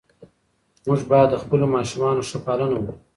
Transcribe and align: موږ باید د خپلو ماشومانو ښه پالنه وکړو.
موږ 0.85 1.01
باید 1.09 1.27
د 1.31 1.35
خپلو 1.43 1.65
ماشومانو 1.75 2.27
ښه 2.29 2.37
پالنه 2.45 2.75
وکړو. 2.79 2.93